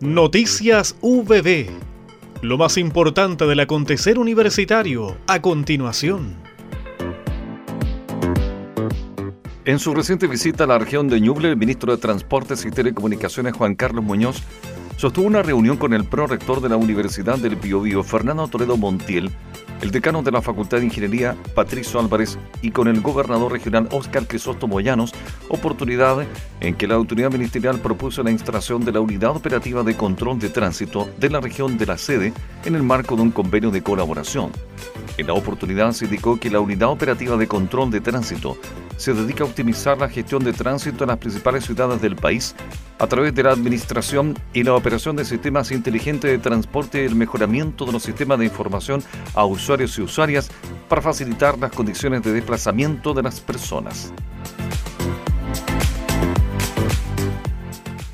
Noticias 0.00 0.94
VB. 1.02 1.70
Lo 2.42 2.56
más 2.56 2.78
importante 2.78 3.46
del 3.46 3.58
acontecer 3.58 4.20
universitario 4.20 5.16
a 5.26 5.42
continuación. 5.42 6.36
En 9.64 9.80
su 9.80 9.94
reciente 9.94 10.28
visita 10.28 10.62
a 10.62 10.66
la 10.68 10.78
región 10.78 11.08
de 11.08 11.20
Ñuble, 11.20 11.48
el 11.48 11.56
ministro 11.56 11.90
de 11.90 12.00
Transportes 12.00 12.64
y 12.64 12.70
Telecomunicaciones 12.70 13.56
Juan 13.56 13.74
Carlos 13.74 14.04
Muñoz 14.04 14.40
sostuvo 14.98 15.26
una 15.26 15.42
reunión 15.42 15.76
con 15.76 15.92
el 15.92 16.04
prorector 16.04 16.60
de 16.60 16.68
la 16.68 16.76
Universidad 16.76 17.38
del 17.38 17.56
Biobío, 17.56 18.04
Fernando 18.04 18.46
Toledo 18.46 18.76
Montiel, 18.76 19.32
el 19.80 19.90
decano 19.90 20.22
de 20.22 20.32
la 20.32 20.42
Facultad 20.42 20.78
de 20.78 20.84
Ingeniería, 20.84 21.36
Patricio 21.54 22.00
Álvarez, 22.00 22.38
y 22.62 22.70
con 22.70 22.88
el 22.88 23.00
gobernador 23.00 23.52
regional 23.52 23.88
Óscar 23.92 24.26
Crisóstomo 24.26 24.80
Llanos, 24.80 25.12
oportunidad 25.48 26.26
en 26.60 26.74
que 26.74 26.86
la 26.86 26.94
autoridad 26.94 27.30
ministerial 27.30 27.78
propuso 27.80 28.22
la 28.22 28.30
instalación 28.30 28.84
de 28.84 28.92
la 28.92 29.00
Unidad 29.00 29.36
Operativa 29.36 29.82
de 29.82 29.96
Control 29.96 30.38
de 30.38 30.48
Tránsito 30.48 31.08
de 31.18 31.30
la 31.30 31.40
región 31.40 31.78
de 31.78 31.86
la 31.86 31.98
sede 31.98 32.32
en 32.64 32.74
el 32.74 32.82
marco 32.82 33.16
de 33.16 33.22
un 33.22 33.30
convenio 33.30 33.70
de 33.70 33.82
colaboración. 33.82 34.52
En 35.16 35.26
la 35.26 35.34
oportunidad 35.34 35.92
se 35.92 36.04
indicó 36.04 36.38
que 36.38 36.50
la 36.50 36.60
Unidad 36.60 36.90
Operativa 36.90 37.36
de 37.36 37.48
Control 37.48 37.90
de 37.90 38.00
Tránsito 38.00 38.56
se 38.96 39.14
dedica 39.14 39.44
a 39.44 39.46
optimizar 39.46 39.98
la 39.98 40.08
gestión 40.08 40.44
de 40.44 40.52
tránsito 40.52 41.04
en 41.04 41.08
las 41.08 41.18
principales 41.18 41.64
ciudades 41.64 42.00
del 42.02 42.16
país 42.16 42.54
a 42.98 43.06
través 43.06 43.34
de 43.34 43.44
la 43.44 43.52
administración 43.52 44.36
y 44.52 44.64
la 44.64 44.74
operación 44.74 45.16
de 45.16 45.24
sistemas 45.24 45.70
inteligentes 45.70 46.30
de 46.30 46.38
transporte 46.38 47.02
y 47.02 47.06
el 47.06 47.14
mejoramiento 47.14 47.84
de 47.84 47.92
los 47.92 48.02
sistemas 48.02 48.40
de 48.40 48.46
información 48.46 49.02
a 49.34 49.44
usuarios 49.44 49.96
y 49.98 50.02
usuarias 50.02 50.50
para 50.88 51.02
facilitar 51.02 51.58
las 51.58 51.72
condiciones 51.72 52.22
de 52.22 52.32
desplazamiento 52.32 53.14
de 53.14 53.22
las 53.22 53.40
personas. 53.40 54.12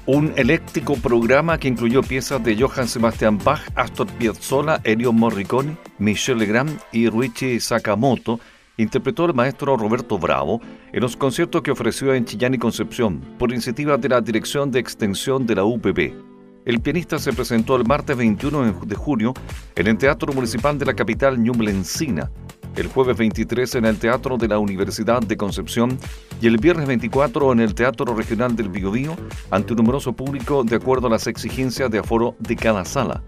Un 0.07 0.35
eléctrico 0.37 0.97
programa 0.97 1.57
que 1.57 1.69
incluyó 1.69 2.03
piezas 2.03 2.45
de 2.45 2.61
Johann 2.61 2.89
Sebastian 2.89 3.39
Bach, 3.39 3.63
Astor 3.75 4.07
Piazzolla, 4.19 4.79
Ennio 4.85 5.15
Morricone, 5.15 5.79
Michel 5.99 6.39
Legrand 6.39 6.79
y 6.93 7.09
Ruichi 7.09 7.59
Sakamoto 7.59 8.39
interpretó 8.77 9.25
el 9.25 9.33
maestro 9.33 9.79
Roberto 9.79 10.19
Bravo 10.19 10.61
en 10.93 11.01
los 11.01 11.17
conciertos 11.17 11.63
que 11.63 11.71
ofreció 11.71 12.13
en 12.13 12.27
Chillán 12.27 12.53
y 12.53 12.59
Concepción 12.59 13.21
por 13.39 13.51
iniciativa 13.51 13.97
de 13.97 14.11
la 14.11 14.21
Dirección 14.21 14.71
de 14.71 14.81
Extensión 14.81 15.47
de 15.47 15.55
la 15.55 15.65
UPB. 15.65 16.13
El 16.67 16.81
pianista 16.81 17.19
se 17.19 17.33
presentó 17.33 17.77
el 17.77 17.87
martes 17.87 18.15
21 18.15 18.81
de 18.85 18.95
junio 18.97 19.33
en 19.75 19.87
el 19.87 19.97
Teatro 19.97 20.35
Municipal 20.35 20.79
de 20.79 20.85
la 20.85 20.95
capital 20.95 21.43
Ñublencina, 21.43 22.31
el 22.77 22.89
jueves 22.89 23.17
23 23.17 23.77
en 23.77 23.85
el 23.85 23.99
Teatro 23.99 24.37
de 24.37 24.49
la 24.49 24.59
Universidad 24.59 25.21
de 25.21 25.37
Concepción 25.37 25.99
y 26.41 26.47
el 26.47 26.59
viernes 26.59 26.87
24 26.87 27.53
en 27.53 27.61
el 27.61 27.75
Teatro 27.75 28.15
Regional 28.15 28.57
del 28.57 28.69
Biobío 28.69 29.17
ante 29.51 29.73
un 29.73 29.79
numeroso 29.79 30.13
público 30.13 30.65
de 30.65 30.77
acuerdo 30.77 31.07
a 31.07 31.11
las 31.11 31.27
exigencias 31.27 31.91
de 31.91 31.99
aforo 31.99 32.35
de 32.41 32.57
cada 32.57 32.85
sala. 32.85 33.23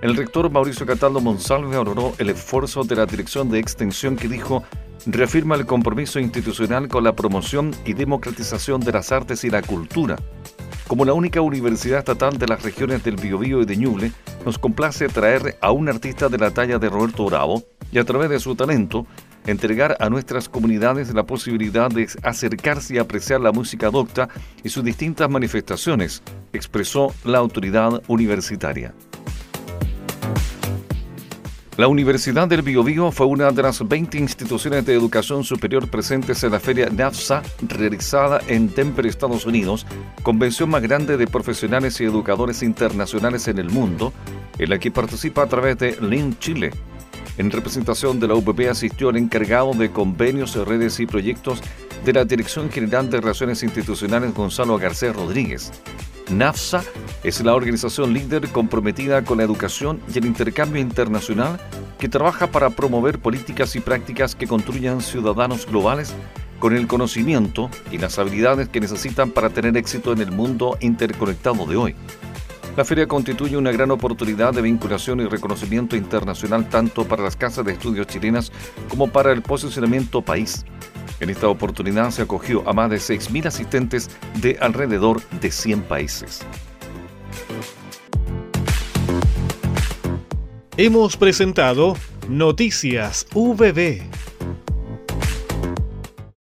El 0.00 0.16
rector 0.16 0.50
Mauricio 0.50 0.86
Cataldo 0.86 1.20
Monsalve 1.20 1.76
valoró 1.76 2.14
el 2.18 2.30
esfuerzo 2.30 2.84
de 2.84 2.96
la 2.96 3.06
Dirección 3.06 3.50
de 3.50 3.58
Extensión 3.58 4.16
que 4.16 4.28
dijo 4.28 4.62
reafirma 5.06 5.54
el 5.54 5.66
compromiso 5.66 6.20
institucional 6.20 6.88
con 6.88 7.04
la 7.04 7.14
promoción 7.14 7.72
y 7.84 7.94
democratización 7.94 8.80
de 8.80 8.92
las 8.92 9.12
artes 9.12 9.44
y 9.44 9.50
la 9.50 9.62
cultura. 9.62 10.16
Como 10.86 11.04
la 11.04 11.12
única 11.12 11.40
universidad 11.40 11.98
estatal 11.98 12.38
de 12.38 12.46
las 12.46 12.62
regiones 12.62 13.04
del 13.04 13.16
Biobío 13.16 13.60
y 13.60 13.66
de 13.66 13.76
Ñuble, 13.76 14.12
nos 14.44 14.58
complace 14.58 15.08
traer 15.08 15.58
a 15.60 15.70
un 15.70 15.88
artista 15.88 16.28
de 16.28 16.38
la 16.38 16.50
talla 16.50 16.78
de 16.78 16.88
Roberto 16.88 17.26
Bravo 17.26 17.62
y 17.92 17.98
a 17.98 18.04
través 18.04 18.30
de 18.30 18.40
su 18.40 18.54
talento 18.54 19.06
entregar 19.46 19.96
a 20.00 20.10
nuestras 20.10 20.48
comunidades 20.48 21.14
la 21.14 21.24
posibilidad 21.24 21.90
de 21.90 22.08
acercarse 22.22 22.94
y 22.94 22.98
apreciar 22.98 23.40
la 23.40 23.52
música 23.52 23.90
docta 23.90 24.28
y 24.62 24.68
sus 24.68 24.84
distintas 24.84 25.30
manifestaciones, 25.30 26.22
expresó 26.52 27.14
la 27.24 27.38
autoridad 27.38 28.02
universitaria. 28.08 28.94
La 31.78 31.86
Universidad 31.86 32.48
del 32.48 32.62
Biobío 32.62 33.12
fue 33.12 33.26
una 33.26 33.52
de 33.52 33.62
las 33.62 33.86
20 33.86 34.18
instituciones 34.18 34.84
de 34.84 34.94
educación 34.94 35.44
superior 35.44 35.88
presentes 35.88 36.42
en 36.42 36.50
la 36.50 36.58
feria 36.58 36.88
NAFSA 36.90 37.40
realizada 37.68 38.40
en 38.48 38.74
Denver, 38.74 39.06
Estados 39.06 39.46
Unidos, 39.46 39.86
convención 40.24 40.70
más 40.70 40.82
grande 40.82 41.16
de 41.16 41.28
profesionales 41.28 42.00
y 42.00 42.04
educadores 42.04 42.64
internacionales 42.64 43.46
en 43.46 43.58
el 43.58 43.70
mundo, 43.70 44.12
en 44.58 44.70
la 44.70 44.80
que 44.80 44.90
participa 44.90 45.42
a 45.42 45.46
través 45.46 45.78
de 45.78 45.96
LIN 46.00 46.36
Chile. 46.40 46.72
En 47.38 47.52
representación 47.52 48.18
de 48.18 48.26
la 48.26 48.34
UPP 48.34 48.68
asistió 48.68 49.10
el 49.10 49.16
encargado 49.16 49.72
de 49.72 49.92
convenios, 49.92 50.56
redes 50.56 50.98
y 50.98 51.06
proyectos 51.06 51.60
de 52.04 52.12
la 52.12 52.24
Dirección 52.24 52.68
General 52.68 53.08
de 53.08 53.20
Relaciones 53.20 53.62
Institucionales 53.62 54.34
Gonzalo 54.34 54.76
García 54.76 55.12
Rodríguez. 55.12 55.70
NAFSA 56.32 56.82
es 57.22 57.40
la 57.42 57.54
organización 57.54 58.12
líder 58.12 58.48
comprometida 58.48 59.22
con 59.24 59.38
la 59.38 59.44
educación 59.44 60.00
y 60.12 60.18
el 60.18 60.26
intercambio 60.26 60.82
internacional 60.82 61.60
que 62.00 62.08
trabaja 62.08 62.48
para 62.48 62.70
promover 62.70 63.20
políticas 63.20 63.76
y 63.76 63.80
prácticas 63.80 64.34
que 64.34 64.48
construyan 64.48 65.00
ciudadanos 65.00 65.64
globales 65.64 66.14
con 66.58 66.74
el 66.74 66.88
conocimiento 66.88 67.70
y 67.92 67.98
las 67.98 68.18
habilidades 68.18 68.68
que 68.68 68.80
necesitan 68.80 69.30
para 69.30 69.50
tener 69.50 69.76
éxito 69.76 70.12
en 70.12 70.20
el 70.20 70.32
mundo 70.32 70.76
interconectado 70.80 71.66
de 71.66 71.76
hoy. 71.76 71.94
La 72.76 72.84
feria 72.84 73.08
constituye 73.08 73.56
una 73.56 73.72
gran 73.72 73.90
oportunidad 73.90 74.52
de 74.52 74.62
vinculación 74.62 75.20
y 75.20 75.26
reconocimiento 75.26 75.96
internacional 75.96 76.68
tanto 76.68 77.04
para 77.04 77.24
las 77.24 77.36
casas 77.36 77.64
de 77.64 77.72
estudios 77.72 78.06
chilenas 78.06 78.52
como 78.88 79.08
para 79.08 79.32
el 79.32 79.42
posicionamiento 79.42 80.22
país. 80.22 80.64
En 81.20 81.30
esta 81.30 81.48
oportunidad 81.48 82.10
se 82.10 82.22
acogió 82.22 82.68
a 82.68 82.72
más 82.72 82.90
de 82.90 82.98
6.000 82.98 83.46
asistentes 83.46 84.10
de 84.40 84.56
alrededor 84.60 85.20
de 85.40 85.50
100 85.50 85.82
países. 85.82 86.40
Hemos 90.76 91.16
presentado 91.16 91.96
Noticias 92.28 93.26
VB 93.34 94.02